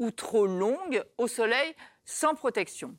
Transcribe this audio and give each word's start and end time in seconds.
ou 0.00 0.10
trop 0.10 0.46
longue 0.46 1.04
au 1.18 1.28
soleil 1.28 1.76
sans 2.04 2.34
protection. 2.34 2.96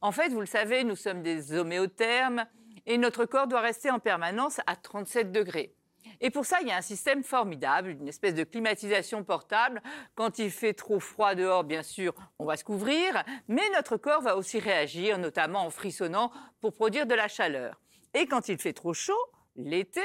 En 0.00 0.12
fait, 0.12 0.28
vous 0.28 0.40
le 0.40 0.46
savez, 0.46 0.84
nous 0.84 0.94
sommes 0.94 1.22
des 1.22 1.54
homéothermes 1.54 2.46
et 2.86 2.98
notre 2.98 3.24
corps 3.24 3.48
doit 3.48 3.60
rester 3.60 3.90
en 3.90 3.98
permanence 3.98 4.60
à 4.68 4.76
37 4.76 5.32
degrés. 5.32 5.74
Et 6.20 6.30
pour 6.30 6.44
ça, 6.44 6.58
il 6.60 6.68
y 6.68 6.70
a 6.70 6.76
un 6.76 6.82
système 6.82 7.24
formidable, 7.24 7.90
une 7.90 8.06
espèce 8.06 8.34
de 8.34 8.44
climatisation 8.44 9.24
portable. 9.24 9.82
Quand 10.14 10.38
il 10.38 10.50
fait 10.50 10.74
trop 10.74 11.00
froid 11.00 11.34
dehors, 11.34 11.64
bien 11.64 11.82
sûr, 11.82 12.14
on 12.38 12.44
va 12.44 12.56
se 12.56 12.64
couvrir, 12.64 13.24
mais 13.48 13.62
notre 13.74 13.96
corps 13.96 14.20
va 14.20 14.36
aussi 14.36 14.60
réagir, 14.60 15.18
notamment 15.18 15.64
en 15.64 15.70
frissonnant, 15.70 16.30
pour 16.60 16.74
produire 16.74 17.06
de 17.06 17.14
la 17.14 17.26
chaleur. 17.26 17.80
Et 18.12 18.26
quand 18.26 18.48
il 18.48 18.58
fait 18.58 18.74
trop 18.74 18.94
chaud, 18.94 19.18
l'été, 19.56 20.02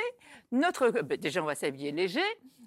notre 0.51 0.89
ben, 0.89 1.17
déjà 1.17 1.41
on 1.41 1.45
va 1.45 1.55
s'habiller 1.55 1.91
léger 1.91 2.23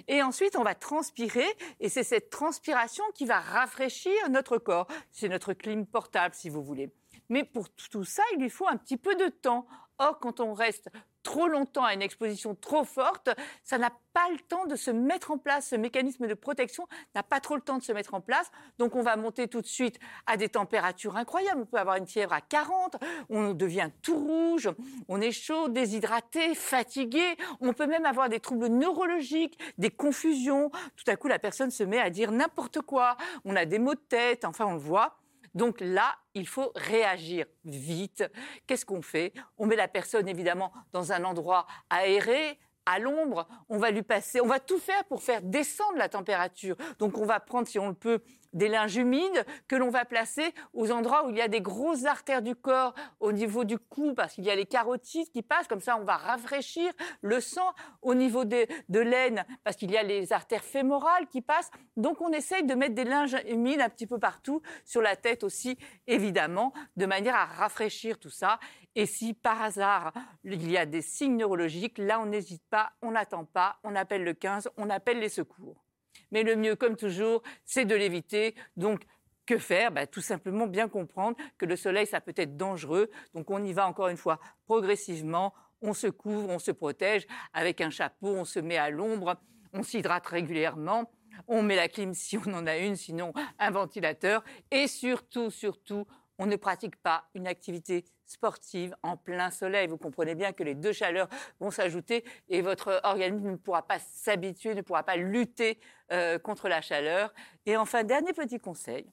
et 0.09 0.23
ensuite 0.23 0.57
on 0.57 0.63
va 0.63 0.75
transpirer 0.75 1.47
et 1.81 1.89
c'est 1.89 2.03
cette 2.03 2.31
transpiration 2.31 3.05
qui 3.15 3.25
va 3.25 3.41
rafraîchir 3.41 4.13
notre 4.31 4.59
corps. 4.59 4.89
C'est 5.11 5.29
notre 5.29 5.53
clim 5.53 5.87
portable 5.87 6.35
si 6.35 6.49
vous 6.49 6.63
voulez. 6.63 6.93
Mais 7.29 7.45
pour 7.45 7.69
tout 7.71 8.05
ça, 8.05 8.23
il 8.35 8.41
lui 8.41 8.51
faut 8.51 8.69
un 8.69 8.77
petit 8.77 8.97
peu 8.97 9.15
de 9.15 9.29
temps. 9.29 9.67
Or, 9.99 10.19
quand 10.19 10.41
on 10.41 10.55
reste 10.55 10.91
trop 11.23 11.49
longtemps 11.49 11.85
à 11.85 11.95
une 11.95 12.03
exposition 12.03 12.55
trop 12.55 12.85
forte, 12.85 13.31
ça 13.63 13.79
n'a 13.79 13.91
pas 14.13 14.29
le 14.31 14.39
temps 14.39 14.67
de 14.67 14.77
se 14.77 14.91
mettre 14.91 15.31
en 15.31 15.39
place. 15.39 15.69
Ce 15.69 15.77
mécanisme 15.77 16.27
de 16.27 16.35
protection 16.35 16.87
n'a 17.15 17.23
pas 17.23 17.41
trop 17.41 17.55
le 17.55 17.63
temps 17.63 17.79
de 17.79 17.83
se 17.83 17.93
mettre 17.93 18.15
en 18.15 18.21
place. 18.21 18.51
Donc 18.79 18.95
on 18.95 19.03
va 19.03 19.17
monter 19.17 19.49
tout 19.49 19.61
de 19.61 19.67
suite 19.67 19.99
à 20.27 20.37
des 20.37 20.49
températures 20.49 21.17
incroyables. 21.17 21.63
On 21.63 21.67
peut 21.67 21.79
avoir 21.79 21.97
une 21.97 22.07
fièvre 22.07 22.33
à 22.33 22.41
40, 22.41 22.97
on 23.31 23.53
devient 23.55 23.91
tout 24.03 24.17
rouge, 24.17 24.71
on 25.09 25.21
est 25.21 25.33
chaud, 25.33 25.69
déshydraté, 25.69 26.55
fatigué. 26.55 27.37
On 27.61 27.73
peut 27.73 27.87
même 27.87 28.07
avoir 28.07 28.29
des 28.29 28.41
troubles 28.41 28.67
neurologiques, 28.67 29.59
des 29.79 29.91
confusions. 29.91 30.71
Tout 30.97 31.11
à 31.11 31.17
coup, 31.17 31.29
la 31.29 31.39
personne 31.39 31.71
se 31.71 31.85
met 31.85 31.99
à 31.99 32.11
dire 32.11 32.33
n'importe 32.33 32.81
quoi. 32.81 33.17
On 33.45 33.57
a 33.57 33.65
des 33.65 33.79
maux 33.79 33.95
de 33.95 34.01
tête, 34.01 34.45
enfin 34.45 34.67
on 34.67 34.75
le 34.75 34.79
voit. 34.79 35.22
Donc 35.55 35.81
là, 35.81 36.17
il 36.35 36.47
faut 36.47 36.73
réagir 36.75 37.47
vite. 37.65 38.25
Qu'est-ce 38.67 38.87
qu'on 38.87 39.03
fait? 39.03 39.33
On 39.59 39.67
met 39.67 39.77
la 39.77 39.89
personne 39.89 40.29
évidemment 40.29 40.73
dans 40.93 41.13
un 41.13 41.25
endroit 41.25 41.67
aéré, 41.91 42.59
à 42.87 42.99
l'ombre, 42.99 43.47
on 43.69 43.79
va 43.79 43.91
lui 43.91 44.03
passer, 44.03 44.41
on 44.41 44.47
va 44.47 44.59
tout 44.59 44.79
faire 44.79 45.05
pour 45.05 45.23
faire 45.23 45.41
descendre 45.43 45.97
la 45.99 46.09
température. 46.09 46.77
Donc 46.99 47.17
on 47.17 47.25
va 47.25 47.39
prendre, 47.41 47.69
si 47.69 47.79
on 47.79 47.89
le 47.89 47.95
peut, 47.95 48.23
des 48.53 48.69
linges 48.69 48.97
humides 48.97 49.45
que 49.69 49.77
l'on 49.77 49.91
va 49.91 50.05
placer 50.05 50.55
aux 50.73 50.91
endroits 50.91 51.27
où 51.27 51.31
il 51.31 51.37
y 51.37 51.43
a 51.43 51.49
des 51.49 51.61
grosses 51.61 52.05
artères 52.05 52.43
du 52.43 52.55
corps 52.55 52.95
au 53.21 53.33
niveau 53.33 53.65
du 53.65 53.79
cou 53.79 54.15
parce 54.15 54.35
qu'il 54.35 54.45
y 54.45 54.51
a 54.51 54.57
les 54.57 54.67
carotides 54.67 55.29
qui 55.31 55.43
passent 55.43 55.69
comme 55.69 55.81
ça 55.81 55.97
on 55.97 56.05
va 56.05 56.17
rafraîchir 56.17 56.93
le 57.21 57.41
sang 57.41 57.73
au 58.03 58.15
niveau 58.15 58.45
de, 58.45 58.67
de 58.89 59.01
l'aine 59.01 59.45
parce 59.65 59.77
qu'il 59.77 59.91
y 59.91 59.97
a 59.97 60.03
les 60.03 60.33
artères 60.33 60.65
fémorales 60.65 61.27
qui 61.29 61.41
passent. 61.41 61.71
Donc 61.97 62.21
on 62.21 62.31
essaye 62.31 62.65
de 62.65 62.75
mettre 62.75 62.95
des 62.95 63.05
linges 63.05 63.37
humides 63.49 63.81
un 63.81 63.89
petit 63.89 64.07
peu 64.07 64.19
partout 64.19 64.63
sur 64.85 65.03
la 65.03 65.17
tête 65.17 65.45
aussi 65.45 65.79
évidemment 66.07 66.73
de 66.97 67.07
manière 67.07 67.35
à 67.35 67.45
rafraîchir 67.45 68.19
tout 68.19 68.31
ça. 68.31 68.59
Et 68.95 69.07
si 69.07 69.35
par 69.35 69.63
hasard 69.63 70.13
il 70.45 70.71
y 70.71 70.77
a 70.77 70.87
des 70.87 71.03
signes 71.03 71.37
neurologiques 71.37 71.99
là 71.99 72.21
on 72.21 72.27
n'hésite 72.27 72.63
pas 72.69 72.93
on 73.01 73.13
n'attend 73.13 73.45
pas 73.45 73.79
on 73.85 73.95
appelle 73.97 74.25
le 74.25 74.35
15 74.35 74.71
on 74.77 74.91
appelle 74.91 75.19
les 75.19 75.29
secours 75.29 75.83
mais 76.31 76.43
le 76.43 76.57
mieux, 76.57 76.77
comme 76.77 76.97
toujours, 76.97 77.43
c'est 77.65 77.85
de 77.85 77.95
l'éviter. 77.95 78.55
Donc, 78.77 79.05
que 79.47 79.59
faire? 79.59 79.91
Bah, 79.93 80.07
Tout 80.07 80.21
simplement 80.21 80.67
bien 80.67 80.89
comprendre 80.89 81.37
que 81.59 81.67
le 81.67 81.77
soleil, 81.77 82.07
ça 82.07 82.21
peut 82.21 82.35
être 82.37 82.57
dangereux. 82.57 83.11
Donc, 83.35 83.51
on 83.51 83.63
y 83.63 83.73
va 83.73 83.87
encore 83.87 84.09
une 84.09 84.17
fois 84.17 84.39
progressivement. 84.67 85.53
On 85.81 85.95
se 85.95 86.07
couvre, 86.07 86.49
on 86.49 86.59
se 86.59 86.71
protège 86.71 87.27
avec 87.53 87.81
un 87.81 87.91
chapeau, 87.91 88.29
on 88.29 88.45
se 88.45 88.61
met 88.61 88.79
à 88.79 88.91
l'ombre, 88.91 89.37
on 89.73 89.83
s'hydrate 89.83 90.27
régulièrement. 90.27 91.11
On 91.49 91.63
met 91.63 91.77
la 91.77 91.89
clim 91.89 92.15
si 92.15 92.37
on 92.39 92.53
en 92.53 92.67
a 92.67 92.77
une, 92.77 92.97
sinon 92.97 93.33
un 93.59 93.71
ventilateur. 93.71 94.45
Et 94.71 94.87
surtout, 94.87 95.51
surtout, 95.51 96.07
on 96.39 96.47
ne 96.47 96.57
pratique 96.57 96.97
pas 96.97 97.25
une 97.35 97.47
activité 97.47 98.05
sportive 98.33 98.95
en 99.03 99.17
plein 99.17 99.51
soleil. 99.51 99.87
Vous 99.87 99.99
comprenez 99.99 100.35
bien 100.35 100.53
que 100.53 100.63
les 100.63 100.75
deux 100.75 100.93
chaleurs 100.93 101.29
vont 101.61 101.71
s'ajouter 101.71 102.25
et 102.49 102.63
votre 102.63 103.01
organisme 103.05 103.51
ne 103.51 103.57
pourra 103.57 103.83
pas 103.83 103.99
s'habituer, 103.99 104.75
ne 104.75 104.83
pourra 104.83 105.03
pas 105.03 105.17
lutter 105.17 105.79
euh, 106.11 106.39
contre 106.39 106.69
la 106.69 106.81
chaleur. 106.81 107.33
Et 107.67 107.77
enfin, 107.77 108.05
dernier 108.05 108.33
petit 108.33 108.59
conseil, 108.59 109.07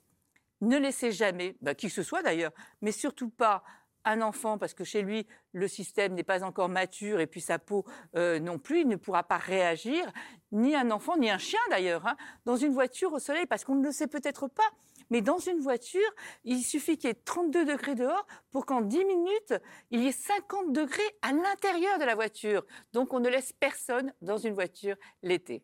ne 0.61 0.77
laissez 0.77 1.11
jamais, 1.11 1.55
bah, 1.61 1.75
qui 1.75 1.87
que 1.87 1.93
ce 1.93 2.03
soit 2.03 2.21
d'ailleurs, 2.21 2.51
mais 2.81 2.91
surtout 2.91 3.29
pas 3.29 3.63
un 4.05 4.21
enfant, 4.21 4.57
parce 4.57 4.73
que 4.73 4.83
chez 4.83 5.01
lui, 5.01 5.27
le 5.51 5.67
système 5.67 6.13
n'est 6.13 6.23
pas 6.23 6.43
encore 6.43 6.69
mature 6.69 7.19
et 7.19 7.27
puis 7.27 7.41
sa 7.41 7.59
peau 7.59 7.85
euh, 8.15 8.39
non 8.39 8.57
plus, 8.57 8.81
il 8.81 8.87
ne 8.87 8.95
pourra 8.95 9.23
pas 9.23 9.37
réagir, 9.37 10.11
ni 10.51 10.75
un 10.75 10.89
enfant, 10.91 11.17
ni 11.17 11.29
un 11.29 11.37
chien 11.37 11.59
d'ailleurs, 11.69 12.07
hein, 12.07 12.15
dans 12.45 12.55
une 12.55 12.73
voiture 12.73 13.13
au 13.13 13.19
soleil, 13.19 13.45
parce 13.45 13.65
qu'on 13.65 13.75
ne 13.75 13.83
le 13.83 13.91
sait 13.91 14.07
peut-être 14.07 14.47
pas, 14.47 14.69
mais 15.09 15.21
dans 15.21 15.37
une 15.37 15.59
voiture, 15.59 16.09
il 16.43 16.63
suffit 16.63 16.97
qu'il 16.97 17.09
y 17.09 17.11
ait 17.11 17.21
32 17.25 17.65
degrés 17.65 17.95
dehors 17.95 18.25
pour 18.51 18.65
qu'en 18.65 18.81
10 18.81 19.05
minutes, 19.05 19.53
il 19.91 20.01
y 20.01 20.07
ait 20.07 20.11
50 20.11 20.73
degrés 20.73 21.01
à 21.21 21.31
l'intérieur 21.31 21.99
de 21.99 22.05
la 22.05 22.15
voiture. 22.15 22.65
Donc 22.93 23.13
on 23.13 23.19
ne 23.19 23.29
laisse 23.29 23.53
personne 23.53 24.13
dans 24.21 24.37
une 24.37 24.53
voiture 24.53 24.95
l'été. 25.21 25.63